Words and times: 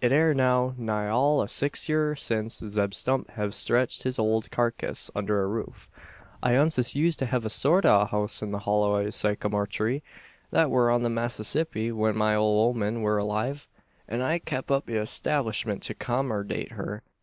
"It 0.00 0.12
air 0.12 0.32
now 0.32 0.74
nigh 0.78 1.10
all 1.10 1.40
o' 1.42 1.46
six 1.46 1.90
yeer 1.90 2.14
since 2.16 2.62
Zeb 2.66 2.94
Stump 2.94 3.28
hev 3.32 3.52
stretched 3.52 4.04
his 4.04 4.18
ole 4.18 4.40
karkiss 4.40 5.10
under 5.14 5.42
a 5.42 5.46
roof. 5.46 5.90
I 6.42 6.52
oncest 6.56 6.94
used 6.94 7.18
to 7.18 7.26
hev 7.26 7.44
a 7.44 7.50
sort 7.50 7.84
o' 7.84 8.00
a 8.00 8.06
house 8.06 8.40
in 8.40 8.50
the 8.50 8.60
hollow 8.60 8.94
o' 8.96 9.06
a 9.06 9.12
sycamore 9.12 9.66
tree. 9.66 10.02
That 10.52 10.70
wur 10.70 10.88
on 10.90 11.02
the 11.02 11.10
Massissippi, 11.10 11.92
when 11.92 12.16
my 12.16 12.34
ole 12.34 12.72
ooman 12.72 13.02
wur 13.02 13.18
alive, 13.18 13.68
an 14.08 14.22
I 14.22 14.38
kep 14.38 14.70
up 14.70 14.86
the 14.86 15.04
'stablishment 15.04 15.82
to 15.82 15.94
'commerdate 15.94 16.70
her. 16.72 17.02